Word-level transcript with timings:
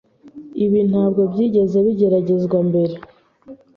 Ibi 0.65 0.79
ntabwo 0.89 1.21
byigeze 1.31 1.77
bigeragezwa 1.85 2.57
mbere. 2.69 2.95